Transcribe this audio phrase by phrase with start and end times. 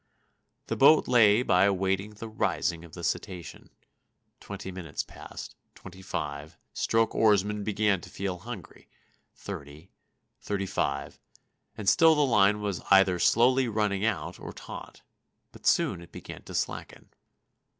[0.65, 3.69] The boat lay by awaiting the "rising" of the cetacean.
[4.39, 8.89] Twenty minutes passed, twenty five, stroke oarsman began to feel hungry;
[9.35, 9.91] thirty,
[10.39, 11.19] thirty five,
[11.77, 15.03] and still the line was either slowly running out or taut;
[15.51, 17.09] but soon it began to slacken.